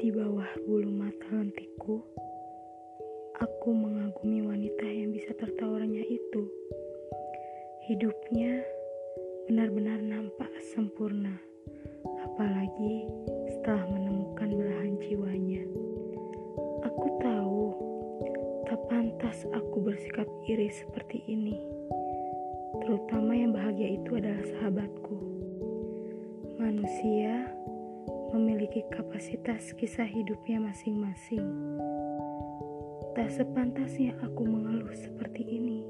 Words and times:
Di 0.00 0.08
bawah 0.08 0.48
bulu 0.64 0.88
mata 0.88 1.28
lentikku, 1.28 2.00
aku 3.36 3.68
mengagumi 3.68 4.40
wanita 4.40 4.88
yang 4.88 5.12
bisa 5.12 5.36
tertawanya 5.36 6.00
itu. 6.00 6.48
Hidupnya 7.84 8.64
benar-benar 9.44 10.00
nampak 10.00 10.48
sempurna, 10.72 11.36
apalagi 12.24 13.12
setelah 13.52 13.84
menemukan 13.92 14.48
belahan 14.56 14.96
jiwanya. 15.04 15.68
Aku 16.88 17.06
tahu 17.20 17.62
tak 18.72 18.80
pantas 18.88 19.44
aku 19.52 19.84
bersikap 19.84 20.24
iri 20.48 20.72
seperti 20.72 21.20
ini. 21.28 21.60
Terutama 22.80 23.36
yang 23.36 23.52
bahagia 23.52 24.00
itu 24.00 24.16
adalah 24.16 24.48
memiliki 28.70 28.86
kapasitas 28.94 29.74
kisah 29.74 30.06
hidupnya 30.06 30.62
masing-masing. 30.62 31.42
Tak 33.18 33.26
sepantasnya 33.34 34.14
aku 34.22 34.46
mengeluh 34.46 34.94
seperti 34.94 35.42
ini 35.42 35.82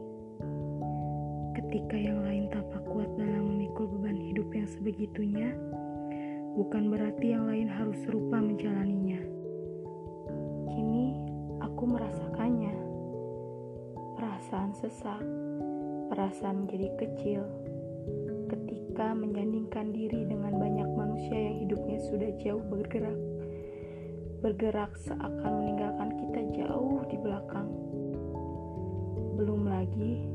ketika 1.61 1.93
yang 2.01 2.25
lain 2.25 2.49
tampak 2.49 2.81
kuat 2.89 3.13
dalam 3.21 3.53
memikul 3.53 3.85
beban 3.85 4.17
hidup 4.17 4.49
yang 4.57 4.65
sebegitunya, 4.65 5.53
bukan 6.57 6.89
berarti 6.89 7.37
yang 7.37 7.53
lain 7.53 7.69
harus 7.69 8.01
serupa 8.01 8.41
menjalaninya. 8.41 9.21
Kini 10.73 11.21
aku 11.61 11.85
merasakannya. 11.85 12.75
Perasaan 14.17 14.73
sesak, 14.73 15.21
perasaan 16.09 16.65
menjadi 16.65 16.89
kecil 16.97 17.45
ketika 18.49 19.13
menyandingkan 19.13 19.93
diri 19.93 20.25
dengan 20.25 20.57
banyak 20.57 20.89
manusia 20.97 21.40
hidupnya 21.71 22.03
sudah 22.03 22.31
jauh 22.43 22.67
bergerak. 22.67 23.15
Bergerak 24.43 24.91
seakan 25.07 25.63
meninggalkan 25.63 26.11
kita 26.19 26.41
jauh 26.59 26.99
di 27.07 27.15
belakang. 27.15 27.71
Belum 29.39 29.71
lagi 29.71 30.27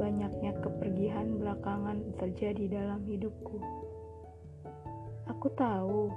banyaknya 0.00 0.56
kepergian 0.64 1.36
belakangan 1.36 2.00
terjadi 2.16 2.72
dalam 2.72 3.04
hidupku. 3.04 3.60
Aku 5.28 5.52
tahu 5.60 6.08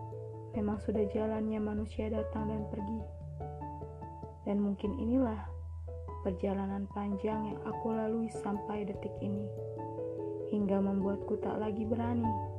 memang 0.56 0.80
sudah 0.88 1.04
jalannya 1.12 1.60
manusia 1.60 2.08
datang 2.08 2.48
dan 2.48 2.64
pergi. 2.72 3.04
Dan 4.48 4.64
mungkin 4.64 5.04
inilah 5.04 5.52
perjalanan 6.24 6.88
panjang 6.96 7.52
yang 7.52 7.60
aku 7.68 7.92
lalui 7.92 8.32
sampai 8.32 8.88
detik 8.88 9.12
ini. 9.20 9.52
Hingga 10.48 10.80
membuatku 10.80 11.44
tak 11.44 11.60
lagi 11.60 11.84
berani 11.84 12.53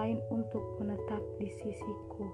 lain 0.00 0.16
untuk 0.32 0.80
menetap 0.80 1.20
di 1.36 1.52
sisiku. 1.60 2.24